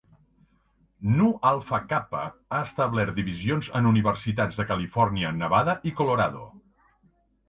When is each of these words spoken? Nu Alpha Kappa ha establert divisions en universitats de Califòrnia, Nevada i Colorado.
Nu 1.17 1.25
Alpha 1.49 1.79
Kappa 1.91 2.21
ha 2.55 2.61
establert 2.67 3.15
divisions 3.19 3.69
en 3.81 3.89
universitats 3.89 4.57
de 4.63 4.65
Califòrnia, 4.71 5.33
Nevada 5.43 5.77
i 5.91 5.95
Colorado. 6.01 6.43